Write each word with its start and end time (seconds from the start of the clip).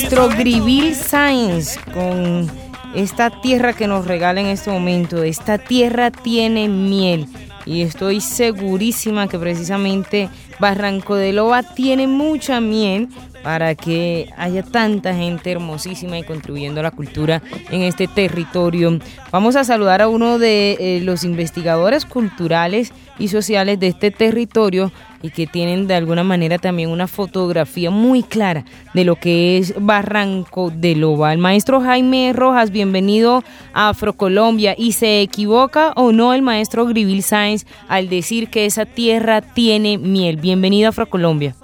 maestro 0.00 0.28
Grivil 0.28 0.94
Sáenz 0.94 1.76
con 1.92 2.48
esta 2.94 3.30
tierra 3.40 3.72
que 3.72 3.88
nos 3.88 4.06
regala 4.06 4.40
en 4.40 4.46
este 4.46 4.70
momento. 4.70 5.24
Esta 5.24 5.58
tierra 5.58 6.12
tiene 6.12 6.68
miel 6.68 7.26
y 7.66 7.82
estoy 7.82 8.20
segurísima 8.20 9.26
que 9.26 9.40
precisamente 9.40 10.28
Barranco 10.60 11.16
de 11.16 11.32
Loba 11.32 11.64
tiene 11.64 12.06
mucha 12.06 12.60
miel 12.60 13.08
para 13.42 13.74
que 13.74 14.28
haya 14.36 14.62
tanta 14.62 15.14
gente 15.14 15.50
hermosísima 15.50 16.18
y 16.18 16.22
contribuyendo 16.22 16.80
a 16.80 16.82
la 16.84 16.90
cultura 16.90 17.42
en 17.70 17.82
este 17.82 18.06
territorio. 18.06 18.98
Vamos 19.30 19.56
a 19.56 19.64
saludar 19.64 20.02
a 20.02 20.08
uno 20.08 20.38
de 20.38 20.76
eh, 20.78 21.00
los 21.02 21.24
investigadores 21.24 22.04
culturales 22.04 22.92
y 23.18 23.28
sociales 23.28 23.80
de 23.80 23.88
este 23.88 24.10
territorio 24.10 24.92
y 25.22 25.30
que 25.30 25.46
tienen 25.46 25.86
de 25.86 25.94
alguna 25.94 26.22
manera 26.22 26.58
también 26.58 26.90
una 26.90 27.08
fotografía 27.08 27.90
muy 27.90 28.22
clara 28.22 28.64
de 28.94 29.04
lo 29.04 29.16
que 29.16 29.58
es 29.58 29.74
Barranco 29.78 30.70
de 30.70 30.94
Loba. 30.94 31.32
El 31.32 31.38
maestro 31.38 31.80
Jaime 31.80 32.32
Rojas, 32.32 32.70
bienvenido 32.70 33.42
a 33.72 33.90
Afrocolombia. 33.90 34.74
¿Y 34.78 34.92
se 34.92 35.20
equivoca 35.20 35.92
o 35.96 36.12
no 36.12 36.34
el 36.34 36.42
maestro 36.42 36.86
Grivil 36.86 37.22
Sáenz 37.22 37.66
al 37.88 38.08
decir 38.08 38.48
que 38.48 38.66
esa 38.66 38.86
tierra 38.86 39.40
tiene 39.40 39.98
miel? 39.98 40.36
Bienvenido 40.36 40.86
a 40.86 40.90
Afrocolombia. 40.90 41.54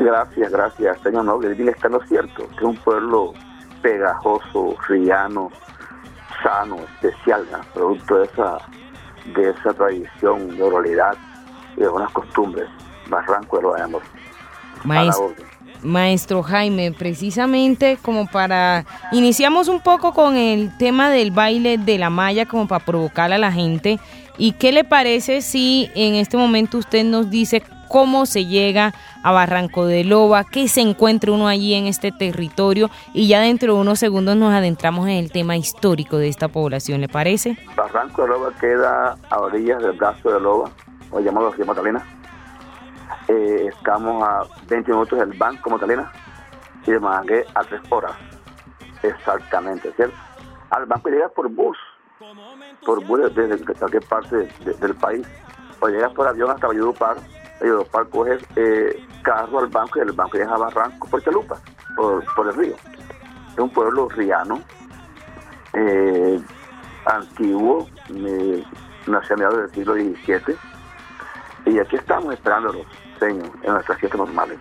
Gracias, 0.00 0.50
gracias, 0.50 0.98
señor 1.02 1.24
No, 1.26 1.38
Grivil 1.38 1.68
está 1.68 1.88
lo 1.88 2.00
cierto, 2.06 2.48
que 2.48 2.56
es 2.56 2.62
un 2.62 2.76
pueblo 2.76 3.34
pegajoso, 3.82 4.74
riano, 4.88 5.50
sano, 6.42 6.76
especial, 6.76 7.46
producto 7.74 8.18
de 8.18 8.24
esa, 8.24 8.58
de 9.34 9.50
esa 9.50 9.74
tradición 9.74 10.56
de 10.56 10.62
oralidad 10.62 11.14
y 11.76 11.80
de 11.80 11.88
buenas 11.88 12.10
costumbres. 12.12 12.66
Barranco 13.08 13.56
de 13.56 13.62
los 13.62 13.80
Amor. 13.80 14.02
Maestro, 14.84 15.34
maestro 15.82 16.42
Jaime, 16.42 16.92
precisamente 16.92 17.98
como 18.00 18.26
para... 18.26 18.86
Iniciamos 19.12 19.68
un 19.68 19.80
poco 19.80 20.14
con 20.14 20.36
el 20.36 20.74
tema 20.78 21.10
del 21.10 21.30
baile 21.30 21.76
de 21.76 21.98
la 21.98 22.08
malla 22.08 22.46
como 22.46 22.66
para 22.66 22.84
provocar 22.84 23.32
a 23.32 23.38
la 23.38 23.52
gente. 23.52 23.98
¿Y 24.38 24.52
qué 24.52 24.72
le 24.72 24.84
parece 24.84 25.42
si 25.42 25.90
en 25.94 26.14
este 26.14 26.38
momento 26.38 26.78
usted 26.78 27.04
nos 27.04 27.28
dice 27.28 27.62
cómo 27.90 28.24
se 28.24 28.46
llega 28.46 28.94
a 29.24 29.32
Barranco 29.32 29.84
de 29.84 30.04
Loba, 30.04 30.44
qué 30.44 30.68
se 30.68 30.80
encuentra 30.80 31.32
uno 31.32 31.48
allí 31.48 31.74
en 31.74 31.86
este 31.86 32.12
territorio 32.12 32.88
y 33.12 33.26
ya 33.26 33.40
dentro 33.40 33.74
de 33.74 33.80
unos 33.80 33.98
segundos 33.98 34.36
nos 34.36 34.54
adentramos 34.54 35.08
en 35.08 35.16
el 35.16 35.32
tema 35.32 35.56
histórico 35.56 36.16
de 36.16 36.28
esta 36.28 36.46
población, 36.46 37.00
¿le 37.00 37.08
parece? 37.08 37.58
Barranco 37.74 38.22
de 38.22 38.28
Loba 38.28 38.52
queda 38.60 39.18
a 39.28 39.40
orillas 39.40 39.82
del 39.82 39.92
brazo 39.92 40.32
de 40.32 40.40
Loba, 40.40 40.70
o 41.10 41.18
llamado 41.18 41.50
Río 41.50 41.66
Magdalena, 41.66 42.06
eh, 43.26 43.70
estamos 43.76 44.22
a 44.22 44.44
20 44.68 44.92
minutos 44.92 45.18
del 45.18 45.36
Banco 45.36 45.70
Magdalena 45.70 46.12
y 46.86 46.92
de 46.92 47.00
Mangué 47.00 47.44
a 47.56 47.64
3 47.64 47.80
horas. 47.90 48.12
Exactamente, 49.02 49.92
¿cierto? 49.96 50.16
Al 50.70 50.86
banco 50.86 51.08
llegas 51.08 51.32
por 51.32 51.48
bus, 51.48 51.76
por 52.86 53.04
bus 53.04 53.34
desde, 53.34 53.58
cualquier 53.74 54.04
parte 54.04 54.48
del 54.80 54.94
país, 54.94 55.26
o 55.80 55.88
llegas 55.88 56.12
por 56.12 56.28
avión 56.28 56.50
hasta 56.50 56.68
Valledupar, 56.68 57.16
Valledupar 57.60 58.06
coges 58.08 58.42
eh, 58.56 59.04
carro 59.22 59.58
al 59.58 59.68
banco 59.68 59.98
y 59.98 60.00
del 60.00 60.12
banco 60.12 60.38
llegas 60.38 60.52
a 60.52 60.58
Barranco 60.58 61.08
por 61.08 61.22
Chalupa, 61.22 61.60
por, 61.96 62.46
el 62.46 62.54
río. 62.54 62.74
Es 63.52 63.58
un 63.58 63.70
pueblo 63.70 64.08
riano, 64.08 64.62
eh, 65.74 66.40
antiguo, 67.06 67.88
eh, 68.14 68.64
nació 69.06 69.36
del 69.36 69.70
siglo 69.70 69.94
XVII, 69.94 70.56
y 71.66 71.78
aquí 71.78 71.96
estamos 71.96 72.32
esperándolos 72.32 72.86
en 73.20 73.42
nuestras 73.62 73.98
fiestas 73.98 74.18
normales. 74.18 74.58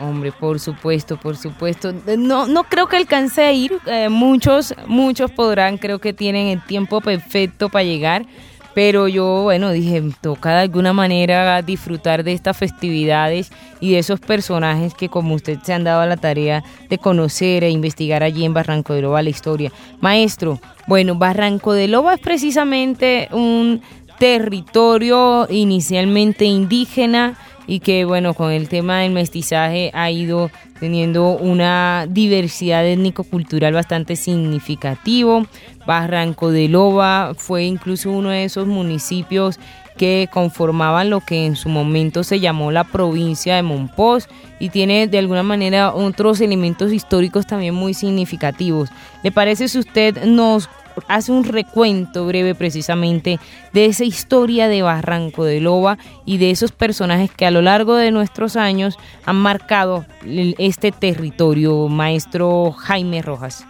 Hombre, 0.00 0.32
por 0.32 0.58
supuesto, 0.58 1.18
por 1.18 1.36
supuesto. 1.36 1.92
No, 2.16 2.46
no 2.46 2.64
creo 2.64 2.86
que 2.86 2.96
alcance 2.96 3.44
a 3.44 3.52
ir. 3.52 3.78
Eh, 3.84 4.08
muchos, 4.08 4.74
muchos 4.86 5.30
podrán, 5.30 5.76
creo 5.76 5.98
que 5.98 6.14
tienen 6.14 6.46
el 6.46 6.64
tiempo 6.64 7.02
perfecto 7.02 7.68
para 7.68 7.84
llegar. 7.84 8.24
Pero 8.74 9.08
yo, 9.08 9.42
bueno, 9.42 9.72
dije, 9.72 10.02
toca 10.20 10.50
de 10.50 10.60
alguna 10.62 10.92
manera 10.92 11.60
disfrutar 11.62 12.22
de 12.22 12.32
estas 12.32 12.56
festividades 12.56 13.50
y 13.80 13.92
de 13.92 13.98
esos 13.98 14.20
personajes 14.20 14.94
que 14.94 15.08
como 15.08 15.34
usted 15.34 15.58
se 15.62 15.72
han 15.72 15.84
dado 15.84 16.06
la 16.06 16.16
tarea 16.16 16.62
de 16.88 16.98
conocer 16.98 17.64
e 17.64 17.70
investigar 17.70 18.22
allí 18.22 18.44
en 18.44 18.54
Barranco 18.54 18.94
de 18.94 19.02
Loba 19.02 19.22
la 19.22 19.30
historia. 19.30 19.72
Maestro, 20.00 20.60
bueno, 20.86 21.16
Barranco 21.16 21.72
de 21.72 21.88
Loba 21.88 22.14
es 22.14 22.20
precisamente 22.20 23.28
un 23.32 23.82
territorio 24.18 25.46
inicialmente 25.50 26.44
indígena 26.44 27.36
y 27.66 27.80
que 27.80 28.04
bueno, 28.04 28.34
con 28.34 28.50
el 28.52 28.68
tema 28.68 29.00
del 29.00 29.12
mestizaje 29.12 29.90
ha 29.94 30.10
ido 30.10 30.50
teniendo 30.80 31.36
una 31.36 32.06
diversidad 32.08 32.84
étnico-cultural 32.84 33.74
bastante 33.74 34.16
significativo. 34.16 35.46
Barranco 35.86 36.50
de 36.50 36.68
Loba 36.68 37.34
fue 37.36 37.64
incluso 37.64 38.10
uno 38.10 38.30
de 38.30 38.44
esos 38.44 38.66
municipios 38.66 39.60
que 39.96 40.28
conformaban 40.32 41.10
lo 41.10 41.20
que 41.20 41.44
en 41.44 41.56
su 41.56 41.68
momento 41.68 42.24
se 42.24 42.40
llamó 42.40 42.72
la 42.72 42.84
provincia 42.84 43.56
de 43.56 43.62
Monpós 43.62 44.28
y 44.58 44.70
tiene 44.70 45.06
de 45.06 45.18
alguna 45.18 45.42
manera 45.42 45.92
otros 45.92 46.40
elementos 46.40 46.90
históricos 46.90 47.46
también 47.46 47.74
muy 47.74 47.92
significativos. 47.92 48.88
¿Le 49.22 49.30
parece 49.30 49.68
si 49.68 49.78
usted 49.78 50.24
nos 50.24 50.70
hace 51.08 51.32
un 51.32 51.44
recuento 51.44 52.26
breve 52.26 52.54
precisamente 52.54 53.38
de 53.72 53.86
esa 53.86 54.04
historia 54.04 54.68
de 54.68 54.82
Barranco 54.82 55.44
de 55.44 55.60
Loba 55.60 55.98
y 56.24 56.38
de 56.38 56.50
esos 56.50 56.72
personajes 56.72 57.30
que 57.30 57.46
a 57.46 57.50
lo 57.50 57.62
largo 57.62 57.96
de 57.96 58.10
nuestros 58.10 58.56
años 58.56 58.98
han 59.26 59.36
marcado 59.36 60.04
este 60.24 60.92
territorio, 60.92 61.88
maestro 61.88 62.72
Jaime 62.72 63.22
Rojas. 63.22 63.66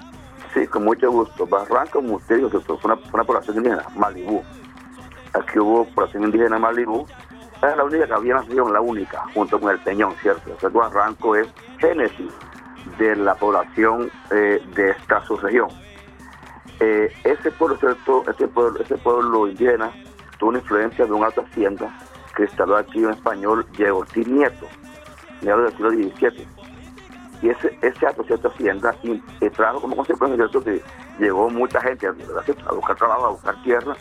Sí, 0.54 0.66
con 0.66 0.84
mucho 0.84 1.10
gusto. 1.10 1.46
Barranco, 1.46 2.00
como 2.00 2.16
usted 2.16 2.36
dijo, 2.36 2.60
fue 2.60 2.76
una, 2.84 3.24
población 3.24 3.58
indígena, 3.58 3.84
Malibú. 3.96 4.42
Aquí 5.32 5.58
hubo 5.58 5.84
población 5.84 6.24
indígena 6.24 6.58
Malibú. 6.58 7.06
Es 7.62 7.76
la 7.76 7.84
única 7.84 8.06
que 8.06 8.12
había 8.14 8.34
nacido, 8.34 8.72
la 8.72 8.80
única, 8.80 9.24
junto 9.34 9.60
con 9.60 9.70
el 9.70 9.78
Peñón, 9.80 10.14
¿cierto? 10.22 10.56
O 10.62 10.70
Barranco 10.70 11.36
es 11.36 11.46
génesis 11.78 12.32
de 12.98 13.16
la 13.16 13.34
población 13.34 14.10
eh, 14.30 14.60
de 14.74 14.90
esta 14.90 15.24
subregión. 15.26 15.68
Eh, 16.80 17.12
ese 17.24 17.50
pueblo, 17.52 17.76
¿cierto? 17.76 18.24
Ese 18.26 18.48
pueblo, 18.48 18.80
ese 18.80 18.96
pueblo 18.96 19.46
indígena 19.46 19.92
tuvo 20.38 20.48
una 20.48 20.60
influencia 20.60 21.04
de 21.04 21.12
un 21.12 21.22
alto 21.22 21.42
hacienda 21.42 21.94
que 22.34 22.44
instaló 22.44 22.76
aquí 22.76 23.04
en 23.04 23.10
español 23.10 23.66
Diego 23.76 24.02
Nieto, 24.14 24.66
mediados 25.42 25.64
del 25.64 25.72
siglo 25.72 25.90
XVII. 25.90 26.48
Y 27.42 27.50
ese, 27.50 27.78
ese 27.82 28.06
alto 28.06 28.24
cierto 28.24 28.48
hacienda 28.48 28.94
y, 29.02 29.20
trajo 29.50 29.82
como 29.82 29.96
consecuencia 29.96 30.48
que 30.64 30.82
llegó 31.18 31.50
mucha 31.50 31.82
gente 31.82 32.06
a, 32.06 32.12
buscar 32.72 32.96
trabajo, 32.96 33.26
a 33.26 33.30
buscar 33.30 33.62
tierra. 33.62 33.94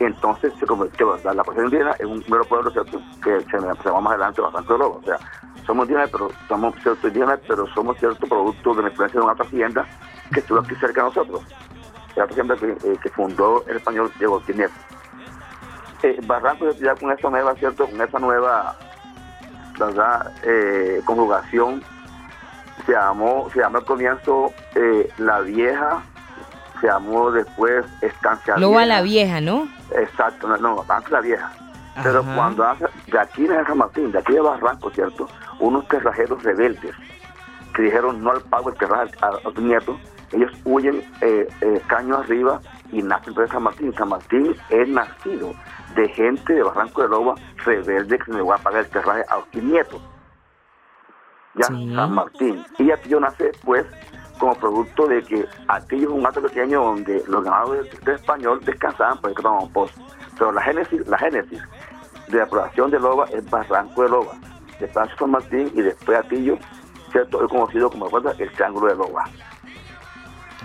Entonces 0.00 0.54
se 0.58 0.66
convirtió 0.66 1.18
la, 1.22 1.34
la 1.34 1.44
población 1.44 1.66
indígena 1.66 1.94
en 1.98 2.06
un 2.08 2.24
mero 2.28 2.44
pueblo 2.44 2.72
que 2.72 3.40
se, 3.40 3.58
llama 3.58 4.00
más 4.00 4.12
adelante 4.12 4.40
bastante 4.40 4.78
lobo. 4.78 5.00
O 5.02 5.04
sea, 5.04 5.18
somos 5.66 5.84
indígenas, 5.84 6.10
pero 6.10 6.30
somos 6.48 6.74
cierto 6.82 7.08
indígenas, 7.08 7.40
pero 7.46 7.66
somos 7.74 7.98
cierto 7.98 8.26
producto 8.26 8.74
de 8.74 8.82
la 8.84 8.88
influencia 8.88 9.20
de 9.20 9.24
una 9.24 9.32
alta 9.32 9.44
hacienda 9.44 9.86
que 10.32 10.40
estuvo 10.40 10.60
aquí 10.60 10.74
cerca 10.76 11.02
de 11.02 11.08
nosotros 11.08 11.44
la 12.16 12.26
que, 12.26 12.40
eh, 12.40 12.98
que 13.02 13.08
fundó 13.10 13.64
el 13.66 13.76
español 13.76 14.10
Diego 14.18 14.40
Tinet. 14.40 14.70
Eh, 16.02 16.20
Barranco 16.24 16.70
ya 16.72 16.94
con 16.94 17.12
esa 17.12 17.30
nueva, 17.30 17.54
¿cierto? 17.54 17.86
Con 17.86 18.00
esa 18.00 18.18
nueva, 18.18 18.76
¿verdad? 19.78 20.32
Eh, 20.42 21.00
conjugación, 21.04 21.82
se 22.84 22.92
llamó, 22.92 23.48
se 23.52 23.60
llamó 23.60 23.78
al 23.78 23.84
comienzo 23.84 24.52
eh, 24.74 25.08
La 25.18 25.40
Vieja, 25.40 26.02
se 26.80 26.88
llamó 26.88 27.30
después 27.30 27.86
Estancia 28.00 28.56
Loba 28.56 28.84
la 28.84 29.02
Vieja, 29.02 29.40
¿no? 29.40 29.68
Exacto, 29.96 30.48
no, 30.48 30.56
no 30.56 30.84
antes 30.88 31.10
La 31.12 31.20
Vieja. 31.20 31.52
Pero 32.02 32.24
cuando 32.24 32.64
hace, 32.64 32.86
de 33.06 33.18
aquí 33.18 33.44
en 33.44 33.66
San 33.66 33.78
Martín, 33.78 34.10
de 34.10 34.18
aquí 34.18 34.32
de 34.32 34.40
Barranco, 34.40 34.90
¿cierto? 34.90 35.28
Unos 35.60 35.86
terrajeros 35.88 36.42
rebeldes 36.42 36.94
que 37.74 37.82
dijeron 37.82 38.22
no 38.22 38.30
al 38.30 38.40
pago 38.42 38.70
del 38.70 38.78
terraje 38.78 39.12
a, 39.20 39.28
a, 39.28 39.60
nietos, 39.60 39.98
ellos 40.32 40.50
huyen 40.64 41.02
eh, 41.20 41.48
eh, 41.60 41.82
caño 41.86 42.16
arriba 42.16 42.60
y 42.90 43.02
nacen 43.02 43.34
de 43.34 43.48
San 43.48 43.62
Martín. 43.62 43.94
San 43.94 44.08
Martín 44.08 44.54
es 44.70 44.88
nacido 44.88 45.54
de 45.94 46.08
gente 46.08 46.54
de 46.54 46.62
Barranco 46.62 47.02
de 47.02 47.08
Loba 47.08 47.34
rebelde 47.64 48.18
que 48.18 48.24
se 48.24 48.32
le 48.32 48.42
va 48.42 48.56
a 48.56 48.58
pagar 48.58 48.84
el 48.84 48.90
terraje 48.90 49.22
a 49.28 49.36
los 49.36 49.62
nietos. 49.62 50.00
Ya, 51.54 51.66
San 51.66 52.14
Martín. 52.14 52.64
Y 52.78 52.90
yo 53.08 53.20
nace, 53.20 53.52
pues, 53.62 53.84
como 54.38 54.54
producto 54.54 55.06
de 55.06 55.22
que 55.22 55.46
aquello 55.68 56.08
es 56.08 56.14
un 56.14 56.26
acto 56.26 56.42
pequeño 56.42 56.82
donde 56.82 57.22
los 57.28 57.44
ganados 57.44 57.86
de, 58.04 58.12
español 58.14 58.60
descansaban 58.64 59.18
por 59.20 59.30
el 59.30 59.46
un 59.46 59.72
post. 59.72 59.96
Pero 60.38 60.52
la 60.52 60.62
génesis, 60.62 61.06
la 61.06 61.18
génesis 61.18 61.60
de 62.28 62.38
la 62.38 62.46
población 62.46 62.90
de 62.90 62.98
Loba 62.98 63.26
es 63.26 63.48
Barranco 63.50 64.02
de 64.02 64.08
Loba, 64.08 64.32
después 64.80 65.10
San 65.18 65.30
Martín 65.30 65.70
y 65.74 65.82
después 65.82 66.18
Atillo, 66.18 66.58
¿cierto? 67.10 67.44
Es 67.44 67.50
conocido 67.50 67.90
como 67.90 68.06
el 68.06 68.52
Triángulo 68.52 68.88
de 68.88 68.96
Loba. 68.96 69.24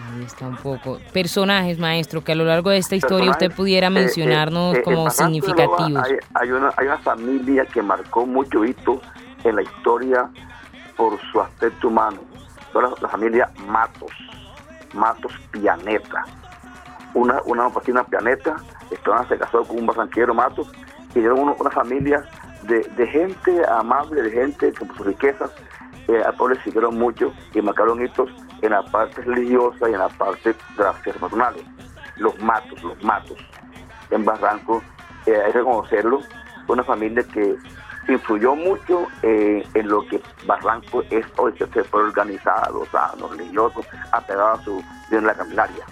Ahí 0.05 0.23
está 0.23 0.47
un 0.47 0.57
poco. 0.57 0.99
Personajes, 1.11 1.79
maestro, 1.79 2.23
que 2.23 2.31
a 2.31 2.35
lo 2.35 2.45
largo 2.45 2.69
de 2.69 2.77
esta 2.77 2.95
historia 2.95 3.31
usted 3.31 3.51
pudiera 3.51 3.87
eh, 3.87 3.91
mencionarnos 3.91 4.75
eh, 4.75 4.79
eh, 4.79 4.83
como 4.83 5.09
significativos. 5.09 6.03
Hay, 6.33 6.51
una, 6.51 6.71
hay 6.77 6.85
una 6.85 6.97
familia 6.99 7.65
que 7.65 7.81
marcó 7.81 8.25
mucho 8.25 8.63
hito 8.63 9.01
en 9.43 9.55
la 9.55 9.63
historia 9.63 10.29
por 10.95 11.19
su 11.31 11.41
aspecto 11.41 11.87
humano. 11.87 12.19
la, 12.73 13.07
familia 13.07 13.49
Matos, 13.67 14.11
Matos 14.93 15.33
Pianeta. 15.51 16.25
Una, 17.13 17.41
una 17.45 17.67
una 17.67 18.03
pianeta, 18.03 18.57
estaban 18.91 19.27
se 19.27 19.37
casó 19.37 19.63
con 19.63 19.79
un 19.79 19.87
barranquero 19.87 20.33
Matos 20.33 20.71
y 21.15 21.19
dieron 21.19 21.39
una 21.39 21.71
familia 21.71 22.23
de, 22.63 22.81
de, 22.95 23.07
gente 23.07 23.61
amable, 23.67 24.21
de 24.21 24.31
gente 24.31 24.73
con 24.73 24.95
sus 24.95 25.07
riquezas, 25.07 25.49
eh, 26.07 26.21
a 26.25 26.31
todos 26.33 26.51
les 26.51 26.63
siguieron 26.63 26.97
mucho 26.97 27.33
y 27.53 27.61
marcaron 27.61 28.03
hitos 28.03 28.29
en 28.61 28.71
la 28.71 28.83
parte 28.83 29.21
religiosa 29.21 29.89
y 29.89 29.93
en 29.93 29.99
la 29.99 30.09
parte 30.09 30.53
de 30.53 30.83
las. 30.83 30.95
Los 32.17 32.39
matos, 32.39 32.81
los 32.81 33.03
matos. 33.03 33.37
En 34.09 34.25
Barranco, 34.25 34.81
eh, 35.25 35.35
hay 35.35 35.51
que 35.51 35.59
reconocerlo, 35.59 36.21
una 36.67 36.83
familia 36.83 37.23
que 37.23 37.55
influyó 38.07 38.55
mucho 38.55 39.07
eh, 39.21 39.67
en 39.73 39.87
lo 39.87 40.05
que 40.07 40.21
Barranco 40.45 41.03
es 41.09 41.25
hoy, 41.37 41.53
que 41.53 41.67
se 41.67 41.83
fue 41.83 42.03
organizado, 42.03 42.85
sano, 42.91 43.27
religioso, 43.27 43.81
apegado 44.11 44.53
a 44.53 44.63
su 44.63 44.83
en 45.11 45.25
la 45.25 45.33
caminaria. 45.33 45.85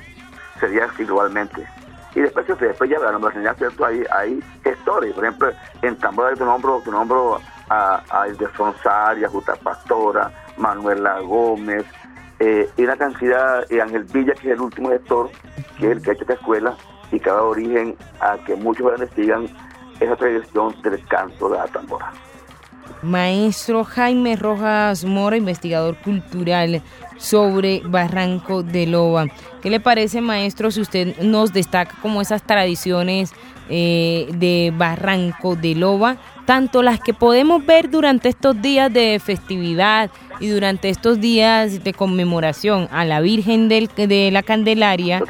Sería 0.59 0.85
así 0.85 1.03
igualmente. 1.03 1.67
Y 2.15 2.21
después, 2.21 2.47
después 2.47 2.89
ya 2.89 2.97
la 2.99 3.55
¿cierto? 3.55 3.85
Hay, 3.85 4.03
hay 4.17 4.41
gestores, 4.63 5.13
por 5.13 5.25
ejemplo, 5.25 5.51
en 5.81 5.97
Tambora 5.97 6.33
tu 6.33 6.45
nombro, 6.45 6.81
tu 6.83 6.91
nombro 6.91 7.39
a, 7.69 8.01
a 8.09 8.27
de 8.27 9.25
a 9.25 9.29
Juta 9.29 9.55
Pastora, 9.57 10.31
Manuela 10.57 11.19
Gómez, 11.19 11.85
eh, 12.39 12.69
y 12.77 12.83
una 12.83 12.95
cantidad, 12.95 13.65
y 13.69 13.79
Ángel 13.79 14.03
Villa, 14.05 14.33
que 14.33 14.49
es 14.49 14.53
el 14.55 14.61
último 14.61 14.89
gestor, 14.89 15.29
que 15.77 15.87
es 15.87 15.91
el 15.97 16.01
que 16.01 16.09
ha 16.09 16.13
hecho 16.13 16.23
esta 16.23 16.33
escuela, 16.33 16.75
y 17.11 17.19
que 17.19 17.29
ha 17.29 17.33
dado 17.33 17.49
origen 17.49 17.95
a 18.21 18.37
que 18.45 18.55
muchos 18.55 18.83
jóvenes 18.83 19.09
sigan 19.15 19.47
esa 19.99 20.15
tradición 20.15 20.73
del 20.81 21.05
canto 21.07 21.49
de 21.49 21.57
la 21.57 21.67
tambora. 21.67 22.11
Maestro 23.05 23.83
Jaime 23.83 24.35
Rojas 24.35 25.05
Mora, 25.05 25.37
investigador 25.37 25.95
cultural 25.97 26.81
sobre 27.17 27.81
Barranco 27.85 28.63
de 28.63 28.87
Loba. 28.87 29.27
¿Qué 29.61 29.69
le 29.69 29.79
parece, 29.79 30.21
maestro, 30.21 30.71
si 30.71 30.81
usted 30.81 31.17
nos 31.21 31.53
destaca 31.53 31.95
como 32.01 32.21
esas 32.21 32.43
tradiciones 32.43 33.31
eh, 33.69 34.27
de 34.35 34.73
Barranco 34.75 35.55
de 35.55 35.75
Loba, 35.75 36.17
tanto 36.45 36.83
las 36.83 36.99
que 36.99 37.13
podemos 37.13 37.65
ver 37.65 37.89
durante 37.89 38.29
estos 38.29 38.61
días 38.61 38.91
de 38.91 39.19
festividad 39.23 40.11
y 40.39 40.47
durante 40.47 40.89
estos 40.89 41.19
días 41.19 41.83
de 41.83 41.93
conmemoración 41.93 42.87
a 42.91 43.05
la 43.05 43.21
Virgen 43.21 43.69
del, 43.69 43.89
de 43.95 44.29
la 44.31 44.43
Candelaria, 44.43 45.23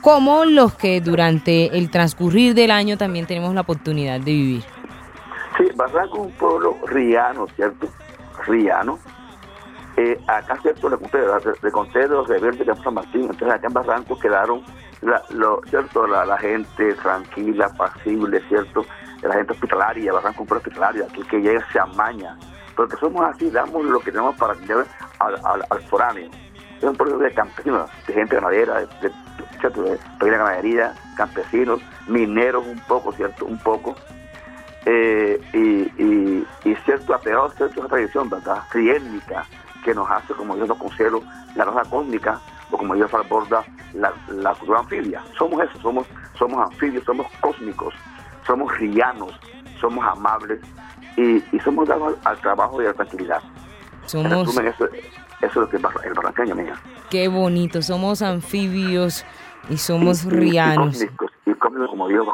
como 0.00 0.44
los 0.44 0.74
que 0.74 1.00
durante 1.00 1.76
el 1.76 1.90
transcurrir 1.90 2.54
del 2.54 2.70
año 2.70 2.96
también 2.96 3.26
tenemos 3.26 3.54
la 3.54 3.60
oportunidad 3.60 4.20
de 4.20 4.32
vivir. 4.32 4.81
Barranco 5.76 6.16
es 6.16 6.20
un 6.26 6.32
pueblo 6.32 6.76
riano, 6.86 7.46
¿cierto? 7.56 7.88
Riano. 8.46 8.98
Eh, 9.96 10.18
acá, 10.26 10.56
¿cierto? 10.62 10.88
Le 10.88 10.96
conté, 10.96 11.18
le 11.62 11.70
conté 11.70 11.98
de 12.00 12.08
los 12.08 12.26
rebeldes 12.26 12.66
de 12.66 12.74
San 12.76 12.94
Martín, 12.94 13.22
entonces 13.22 13.50
acá 13.50 13.66
en 13.66 13.74
Barranco 13.74 14.18
quedaron, 14.18 14.62
la, 15.02 15.22
lo, 15.30 15.60
¿cierto? 15.68 16.06
La, 16.06 16.38
gente 16.38 16.94
tranquila, 16.94 17.68
pasible, 17.76 18.40
¿cierto? 18.48 18.86
La 19.22 19.34
gente 19.34 19.52
hospitalaria, 19.52 20.12
Barranco 20.12 20.36
es 20.36 20.40
un 20.40 20.46
pueblo 20.46 20.62
hospitalario, 20.62 21.04
aquí 21.04 21.22
que 21.24 21.40
llega 21.40 21.66
se 21.70 21.78
amaña, 21.78 22.38
porque 22.74 22.96
somos 22.96 23.22
así, 23.22 23.50
damos 23.50 23.84
lo 23.84 24.00
que 24.00 24.12
tenemos 24.12 24.34
para 24.36 24.54
lleve 24.54 24.84
al, 25.18 25.34
al, 25.68 25.82
foráneo. 25.90 26.30
Es 26.78 26.84
un 26.84 26.96
pueblo 26.96 27.18
de 27.18 27.30
campesinos, 27.32 27.90
de 28.06 28.14
gente 28.14 28.34
ganadera, 28.34 28.80
de, 28.80 28.86
de, 29.02 29.08
de 29.10 29.98
pequeña 30.18 30.38
ganadería, 30.38 30.94
campesinos, 31.16 31.80
mineros 32.08 32.66
un 32.66 32.80
poco, 32.88 33.12
¿cierto? 33.12 33.44
Un 33.44 33.58
poco 33.58 33.94
eh, 34.86 35.40
y, 35.52 36.68
y, 36.68 36.76
cierto 36.84 37.14
apegado 37.14 37.46
a 37.46 37.50
cierta 37.50 37.86
tradición, 37.86 38.28
¿verdad? 38.28 38.62
Triétnica, 38.70 39.46
que 39.84 39.94
nos 39.94 40.10
hace, 40.10 40.34
como 40.34 40.56
yo 40.56 40.66
lo 40.66 40.74
considero, 40.74 41.22
la 41.54 41.64
raza 41.64 41.88
cósmica, 41.88 42.40
o 42.70 42.78
como 42.78 42.96
yo 42.96 43.06
aborda 43.12 43.64
la, 43.94 44.12
la 44.28 44.54
cultura 44.54 44.80
anfibia. 44.80 45.22
Somos 45.38 45.62
eso, 45.62 45.80
somos, 45.80 46.06
somos 46.38 46.70
anfibios, 46.70 47.04
somos 47.04 47.26
cósmicos, 47.40 47.94
somos 48.46 48.76
rianos, 48.78 49.32
somos 49.80 50.04
amables 50.04 50.60
y, 51.16 51.36
y 51.54 51.60
somos 51.62 51.86
dados 51.88 52.16
al, 52.24 52.38
trabajo 52.38 52.82
y 52.82 52.86
a 52.86 52.88
la 52.88 52.94
tranquilidad. 52.94 53.42
Somos... 54.06 54.56
eso, 54.56 54.88
es 55.40 55.54
lo 55.54 55.68
que 55.68 55.76
es 55.76 55.82
el 56.04 56.14
barranqueño, 56.14 56.54
mía. 56.54 56.74
Qué 57.10 57.28
bonito, 57.28 57.82
somos 57.82 58.22
anfibios 58.22 59.24
y 59.68 59.76
somos 59.76 60.24
rianos 60.24 61.04
como 61.92 62.08
Dios 62.08 62.26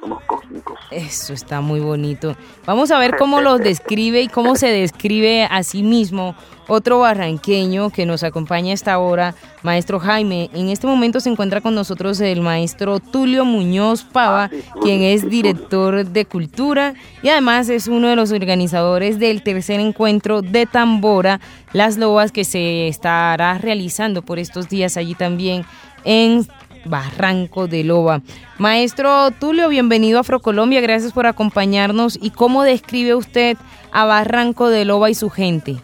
somos 0.00 0.22
cósmicos. 0.24 0.41
Eso 0.90 1.32
está 1.32 1.60
muy 1.60 1.80
bonito. 1.80 2.36
Vamos 2.66 2.90
a 2.90 2.98
ver 2.98 3.16
cómo 3.16 3.40
los 3.40 3.58
describe 3.62 4.20
y 4.22 4.28
cómo 4.28 4.56
se 4.56 4.68
describe 4.68 5.44
a 5.50 5.62
sí 5.62 5.82
mismo 5.82 6.34
otro 6.68 7.00
barranqueño 7.00 7.90
que 7.90 8.06
nos 8.06 8.22
acompaña 8.22 8.70
a 8.70 8.74
esta 8.74 8.98
hora, 8.98 9.34
maestro 9.62 9.98
Jaime. 9.98 10.48
En 10.54 10.68
este 10.68 10.86
momento 10.86 11.20
se 11.20 11.28
encuentra 11.28 11.60
con 11.60 11.74
nosotros 11.74 12.20
el 12.20 12.40
maestro 12.40 13.00
Tulio 13.00 13.44
Muñoz 13.44 14.04
Pava, 14.04 14.44
ah, 14.44 14.50
quien 14.80 15.02
es 15.02 15.28
director 15.28 16.06
de 16.06 16.24
cultura 16.24 16.94
y 17.22 17.28
además 17.28 17.68
es 17.68 17.88
uno 17.88 18.08
de 18.08 18.16
los 18.16 18.32
organizadores 18.32 19.18
del 19.18 19.42
tercer 19.42 19.80
encuentro 19.80 20.40
de 20.42 20.66
Tambora, 20.66 21.40
Las 21.72 21.96
Lobas, 21.96 22.32
que 22.32 22.44
se 22.44 22.88
estará 22.88 23.58
realizando 23.58 24.22
por 24.22 24.38
estos 24.38 24.68
días 24.68 24.96
allí 24.96 25.14
también 25.14 25.64
en 26.04 26.46
Barranco 26.84 27.68
de 27.68 27.84
Loba. 27.84 28.22
Maestro 28.58 29.30
Tulio, 29.30 29.68
bienvenido 29.68 30.18
a 30.18 30.20
Afrocolombia, 30.22 30.80
gracias 30.80 31.12
por 31.12 31.26
acompañarnos. 31.26 32.18
¿Y 32.20 32.30
cómo 32.30 32.62
describe 32.62 33.14
usted 33.14 33.56
a 33.92 34.04
Barranco 34.04 34.68
de 34.68 34.84
Loba 34.84 35.10
y 35.10 35.14
su 35.14 35.30
gente? 35.30 35.76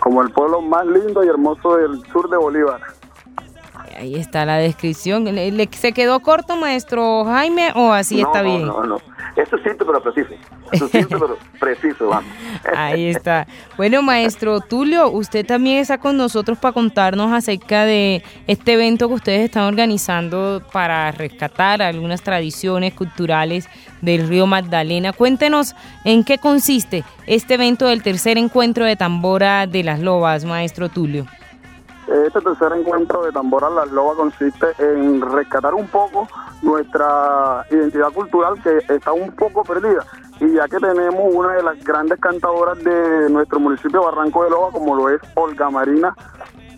Como 0.00 0.22
el 0.22 0.30
pueblo 0.30 0.60
más 0.60 0.86
lindo 0.86 1.22
y 1.24 1.28
hermoso 1.28 1.76
del 1.76 2.02
sur 2.12 2.28
de 2.30 2.36
Bolívar. 2.36 2.80
Ahí 3.96 4.14
está 4.14 4.46
la 4.46 4.56
descripción. 4.56 5.26
¿Se 5.72 5.92
quedó 5.92 6.20
corto, 6.20 6.56
maestro 6.56 7.24
Jaime, 7.26 7.72
o 7.74 7.92
así 7.92 8.20
está 8.20 8.40
bien? 8.40 8.66
No, 8.66 8.82
no, 8.84 8.96
eso 9.36 9.56
es 9.56 9.62
simple 9.62 9.86
pero 9.86 10.02
preciso. 10.02 10.34
Preciso, 11.60 12.08
vamos. 12.08 12.30
Ahí 12.76 13.06
está. 13.06 13.46
Bueno, 13.76 14.02
maestro 14.02 14.60
Tulio, 14.60 15.10
usted 15.10 15.46
también 15.46 15.78
está 15.78 15.98
con 15.98 16.16
nosotros 16.16 16.58
para 16.58 16.72
contarnos 16.72 17.32
acerca 17.32 17.84
de 17.84 18.22
este 18.46 18.74
evento 18.74 19.08
que 19.08 19.14
ustedes 19.14 19.44
están 19.44 19.64
organizando 19.64 20.62
para 20.72 21.10
rescatar 21.12 21.82
algunas 21.82 22.22
tradiciones 22.22 22.94
culturales 22.94 23.68
del 24.00 24.28
río 24.28 24.46
Magdalena. 24.46 25.12
Cuéntenos 25.12 25.74
en 26.04 26.24
qué 26.24 26.38
consiste 26.38 27.04
este 27.26 27.54
evento 27.54 27.86
del 27.86 28.02
tercer 28.02 28.38
encuentro 28.38 28.84
de 28.84 28.96
tambora 28.96 29.66
de 29.66 29.82
las 29.84 30.00
lobas, 30.00 30.44
maestro 30.44 30.88
Tulio. 30.88 31.26
Este 32.10 32.40
tercer 32.40 32.72
encuentro 32.72 33.22
de 33.22 33.30
Tambora 33.30 33.70
Las 33.70 33.88
Lobas 33.92 34.16
consiste 34.16 34.66
en 34.78 35.20
rescatar 35.20 35.74
un 35.74 35.86
poco 35.86 36.26
nuestra 36.60 37.64
identidad 37.70 38.10
cultural 38.12 38.60
que 38.60 38.78
está 38.92 39.12
un 39.12 39.30
poco 39.30 39.62
perdida. 39.62 40.04
Y 40.40 40.54
ya 40.54 40.66
que 40.66 40.78
tenemos 40.78 41.32
una 41.32 41.52
de 41.52 41.62
las 41.62 41.78
grandes 41.84 42.18
cantadoras 42.18 42.82
de 42.82 43.30
nuestro 43.30 43.60
municipio 43.60 44.02
Barranco 44.02 44.42
de 44.42 44.50
Loba, 44.50 44.72
como 44.72 44.96
lo 44.96 45.08
es 45.08 45.20
Olga 45.36 45.70
Marina 45.70 46.12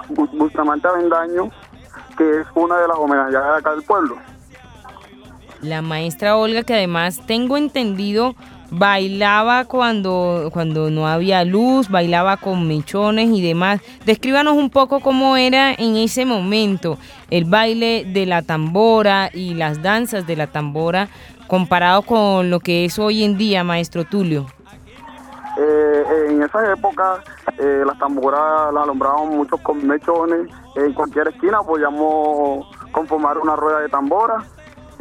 Bustamante 0.09 0.89
Avendaño, 0.89 1.51
que 2.19 2.41
es 2.41 2.47
una 2.55 2.77
de 2.79 2.89
las 2.89 2.99
homenajeadas 2.99 3.61
acá 3.61 3.71
del 3.71 3.85
pueblo. 3.85 4.17
La 5.63 5.81
maestra 5.81 6.37
Olga, 6.37 6.63
que 6.63 6.75
además 6.75 7.21
tengo 7.27 7.57
entendido 7.57 8.35
bailaba 8.73 9.67
cuando, 9.67 10.49
cuando 10.53 10.91
no 10.91 11.07
había 11.07 11.45
luz, 11.45 11.89
bailaba 11.89 12.39
con 12.39 12.67
mechones 12.67 13.29
y 13.29 13.43
demás. 13.43 13.81
Descríbanos 14.07 14.57
un 14.57 14.71
poco 14.71 15.01
cómo 15.01 15.37
era 15.37 15.73
en 15.73 15.97
ese 15.97 16.25
momento 16.25 16.99
el 17.31 17.45
baile 17.45 18.05
de 18.07 18.25
la 18.25 18.43
tambora 18.43 19.31
y 19.33 19.55
las 19.55 19.83
danzas 19.83 20.27
de 20.27 20.37
la 20.37 20.47
tambora 20.47 21.09
comparado 21.47 22.03
con 22.03 22.49
lo 22.49 22.61
que 22.61 22.87
es 22.87 22.99
hoy 22.99 23.25
en 23.25 23.37
día, 23.37 23.63
maestro 23.63 24.05
Tulio. 24.05 24.47
Eh, 25.59 26.05
en 26.31 26.43
esa 26.43 26.73
época 26.73 27.23
eh, 27.59 27.83
las 27.85 27.99
tamboras 27.99 28.73
las 28.73 28.85
alumbraban 28.85 29.29
muchos 29.29 29.61
con 29.61 29.87
mechones. 29.87 30.49
En 30.77 30.95
cualquier 30.95 31.29
esquina 31.29 31.59
podíamos 31.61 32.67
conformar 32.91 33.37
una 33.37 33.55
rueda 33.55 33.81
de 33.81 33.91
tambora 33.91 34.43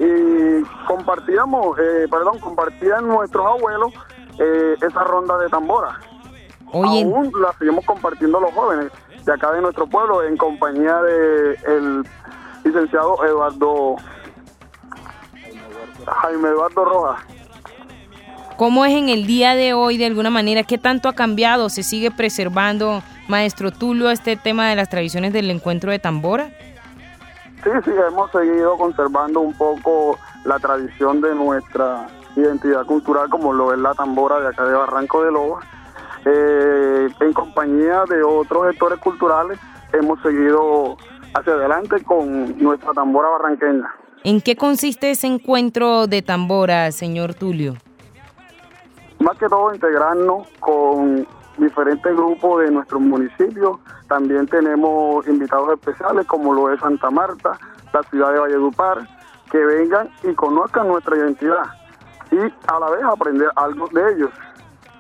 y 0.02 0.64
compartíamos, 0.88 1.78
eh, 1.78 2.08
perdón, 2.10 2.40
compartían 2.40 3.08
nuestros 3.08 3.46
abuelos 3.46 3.94
eh, 4.40 4.76
esa 4.82 5.04
ronda 5.04 5.38
de 5.38 5.48
tambora. 5.48 6.00
Aún 6.74 7.32
la 7.40 7.54
seguimos 7.60 7.86
compartiendo 7.86 8.40
los 8.40 8.52
jóvenes 8.54 8.92
de 9.24 9.32
acá 9.32 9.52
de 9.52 9.62
nuestro 9.62 9.86
pueblo 9.86 10.24
en 10.24 10.38
compañía 10.38 11.00
de 11.04 11.52
el 11.68 12.04
licenciado 12.64 13.24
Eduardo 13.26 13.98
Jaime 16.08 16.50
Eduardo 16.50 16.86
Rojas. 16.86 17.22
¿Cómo 18.58 18.86
es 18.86 18.94
en 18.94 19.10
el 19.10 19.28
día 19.28 19.54
de 19.56 19.74
hoy 19.74 19.98
de 19.98 20.06
alguna 20.08 20.32
manera? 20.32 20.64
¿Qué 20.64 20.80
tanto 20.80 21.10
ha 21.10 21.14
cambiado? 21.14 21.70
¿Se 21.70 21.84
sigue 21.84 22.10
preservando, 22.10 23.04
maestro 23.28 23.72
Tulio, 23.72 24.10
este 24.10 24.36
tema 24.36 24.70
de 24.70 24.76
las 24.76 24.90
tradiciones 24.90 25.34
del 25.34 25.52
encuentro 25.52 25.92
de 25.92 26.00
tambora? 26.00 26.52
Sí, 27.64 27.70
sí, 27.86 27.92
hemos 28.08 28.32
seguido 28.32 28.76
conservando 28.78 29.40
un 29.42 29.54
poco 29.54 30.18
la 30.46 30.58
tradición 30.58 31.22
de 31.22 31.36
nuestra 31.36 32.08
identidad 32.36 32.86
cultural, 32.86 33.30
como 33.30 33.54
lo 33.54 33.72
es 33.74 33.80
la 33.80 33.94
tambora 33.94 34.40
de 34.40 34.48
acá 34.48 34.66
de 34.66 34.74
Barranco 34.74 35.24
de 35.24 35.32
Loba. 35.32 35.60
eh, 36.26 37.08
en 37.20 37.34
compañía 37.34 38.04
de 38.08 38.22
otros 38.24 38.68
sectores 38.70 39.00
culturales, 39.00 39.60
hemos 39.94 40.22
seguido 40.22 40.96
hacia 41.34 41.54
adelante 41.54 42.04
con 42.04 42.58
nuestra 42.60 42.94
tambora 42.94 43.30
barranqueña. 43.30 43.92
¿En 44.24 44.40
qué 44.40 44.56
consiste 44.56 45.12
ese 45.12 45.28
encuentro 45.28 46.06
de 46.06 46.22
tambora, 46.22 46.92
señor 46.92 47.34
Tulio? 47.34 47.76
Más 49.20 49.38
que 49.38 49.48
todo 49.48 49.74
integrarnos 49.74 50.48
con 50.60 51.28
diferentes 51.58 52.16
grupos 52.16 52.64
de 52.64 52.72
nuestros 52.72 53.02
municipios. 53.02 53.80
También 54.08 54.48
tenemos 54.48 55.28
invitados 55.28 55.74
especiales 55.74 56.26
como 56.28 56.54
lo 56.54 56.72
es 56.72 56.80
Santa 56.80 57.10
Marta, 57.10 57.58
la 57.94 58.04
ciudad 58.04 58.34
de 58.34 58.40
Valledupar, 58.40 59.08
que 59.52 59.58
vengan 59.58 60.10
y 60.24 60.34
conozcan 60.34 60.88
nuestra 60.88 61.18
identidad 61.18 61.64
y 62.32 62.38
a 62.38 62.80
la 62.80 62.90
vez 62.90 63.04
aprender 63.04 63.50
algo 63.56 63.88
de 63.90 64.14
ellos. 64.14 64.30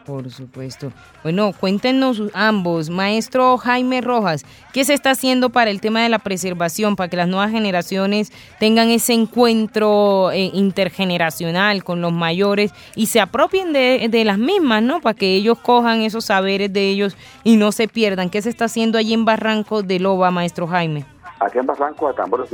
Por 0.05 0.29
supuesto. 0.31 0.91
Bueno, 1.23 1.51
cuéntenos 1.57 2.21
ambos, 2.33 2.89
maestro 2.89 3.57
Jaime 3.57 4.01
Rojas, 4.01 4.43
¿qué 4.73 4.83
se 4.83 4.93
está 4.93 5.11
haciendo 5.11 5.51
para 5.51 5.69
el 5.69 5.79
tema 5.79 6.01
de 6.01 6.09
la 6.09 6.19
preservación, 6.19 6.95
para 6.95 7.09
que 7.09 7.17
las 7.17 7.27
nuevas 7.27 7.51
generaciones 7.51 8.31
tengan 8.59 8.89
ese 8.89 9.13
encuentro 9.13 10.31
eh, 10.31 10.49
intergeneracional 10.53 11.83
con 11.83 12.01
los 12.01 12.11
mayores 12.11 12.73
y 12.95 13.07
se 13.07 13.19
apropien 13.19 13.73
de, 13.73 14.23
las 14.25 14.37
mismas, 14.37 14.81
¿no? 14.81 15.01
Para 15.01 15.15
que 15.15 15.35
ellos 15.35 15.59
cojan 15.59 16.01
esos 16.01 16.25
saberes 16.25 16.71
de 16.73 16.89
ellos 16.89 17.15
y 17.43 17.57
no 17.57 17.71
se 17.71 17.87
pierdan. 17.87 18.29
¿Qué 18.29 18.41
se 18.41 18.49
está 18.49 18.65
haciendo 18.65 18.97
allí 18.97 19.13
en 19.13 19.25
Barranco 19.25 19.83
de 19.83 19.99
Loba, 19.99 20.31
maestro 20.31 20.67
Jaime? 20.67 21.05
Aquí 21.39 21.59
en 21.59 21.65
Barranco 21.65 22.07
de 22.07 22.13
Tambor 22.13 22.47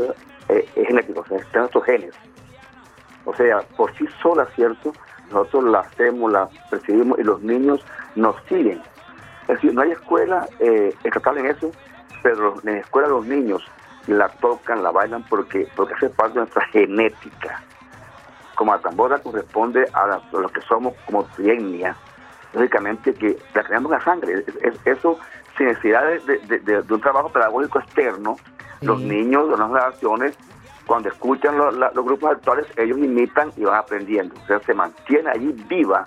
eh, 0.50 0.66
es 0.76 0.88
genético, 0.88 1.22
o 1.22 1.26
sea, 1.28 1.38
están 1.38 1.62
nuestros 1.62 1.84
genes. 1.86 2.14
O 3.26 3.34
sea, 3.36 3.60
por 3.76 3.94
sí 3.98 4.06
sola, 4.22 4.48
¿cierto? 4.56 4.94
Nosotros 5.32 5.66
la 5.66 5.80
hacemos, 5.80 6.32
la 6.32 6.50
percibimos 6.70 7.20
y 7.20 7.24
los 7.24 7.42
niños 7.42 7.84
nos 8.16 8.36
siguen. 8.48 8.82
Es 9.44 9.56
decir, 9.56 9.74
no 9.74 9.82
hay 9.82 9.92
escuela 9.92 10.48
eh, 10.60 10.94
estatal 11.04 11.38
en 11.38 11.48
eso, 11.48 11.72
pero 12.22 12.56
en 12.64 12.74
la 12.74 12.80
escuela 12.80 13.08
los 13.08 13.26
niños 13.26 13.64
la 14.08 14.30
tocan, 14.30 14.84
la 14.84 14.92
bailan 14.92 15.24
porque, 15.24 15.68
porque 15.76 15.94
hace 15.94 16.10
parte 16.10 16.34
de 16.34 16.40
nuestra 16.42 16.66
genética. 16.68 17.62
Como 18.56 18.74
la 18.74 18.80
tambora 18.80 19.20
corresponde 19.20 19.86
a, 19.94 20.20
lo 20.32 20.50
que 20.50 20.62
somos 20.62 20.94
como 21.06 21.26
triennia, 21.36 21.96
lógicamente 22.54 23.14
que 23.14 23.38
la 23.54 23.64
creamos 23.64 23.92
en 23.92 23.98
la 23.98 24.04
sangre. 24.04 24.46
eso 24.86 25.20
sin 25.58 25.68
necesidad 25.68 26.04
de, 26.06 26.84
un 26.90 27.02
trabajo 27.02 27.30
pedagógico 27.30 27.80
externo, 27.80 28.38
los 28.82 29.00
niños 29.00 29.50
de 29.50 29.58
las 29.58 29.68
generaciones 29.68 30.38
cuando 30.88 31.10
escuchan 31.10 31.58
los 31.58 32.06
grupos 32.06 32.32
actuales, 32.32 32.66
ellos 32.78 32.98
imitan 32.98 33.52
y 33.58 33.66
van 33.66 33.76
aprendiendo. 33.76 34.34
O 34.42 34.48
sea, 34.48 34.60
se 34.60 34.74
mantiene 34.74 35.30
allí 35.30 35.52
viva 35.68 36.06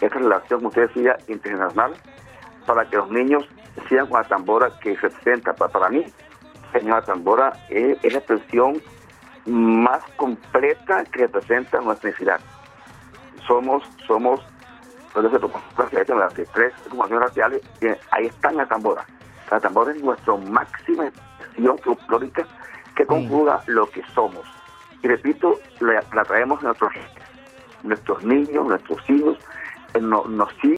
esa 0.00 0.14
relación, 0.14 0.60
como 0.60 0.68
usted 0.68 0.86
decía, 0.86 1.18
internacional, 1.26 1.92
para 2.64 2.88
que 2.88 2.96
los 2.96 3.10
niños 3.10 3.46
sigan 3.88 4.06
con 4.06 4.22
la 4.22 4.28
tambora 4.28 4.70
que 4.80 4.94
representa. 4.94 5.52
Para, 5.52 5.72
para 5.72 5.88
mí, 5.90 6.06
la 6.82 7.02
tambora 7.02 7.52
es, 7.68 7.98
la 8.04 8.18
expresión 8.18 8.80
más 9.46 10.02
completa 10.16 11.04
que 11.04 11.22
representa 11.22 11.80
nuestra 11.80 12.10
necesidad. 12.10 12.40
Somos, 13.48 13.82
somos, 14.06 14.40
las 15.12 15.32
tres 16.52 16.72
formaciones 16.88 17.28
raciales, 17.28 17.62
ahí 18.12 18.26
está 18.26 18.52
la 18.52 18.66
tambora. 18.66 19.04
La 19.50 19.58
tambora 19.58 19.90
es 19.90 20.00
nuestra 20.00 20.36
máxima 20.36 21.08
expresión 21.08 21.76
folclórica 21.78 22.46
que 23.00 23.06
conjuga 23.06 23.62
lo 23.66 23.88
que 23.88 24.02
somos. 24.14 24.46
Y 25.02 25.08
repito, 25.08 25.58
la, 25.80 26.24
traemos 26.24 26.60
a 26.60 26.66
nuestros, 26.66 26.92
nuestros 27.82 28.22
niños, 28.24 28.66
nuestros 28.66 29.08
hijos, 29.08 29.38
nos 29.98 30.52
siguen 30.60 30.68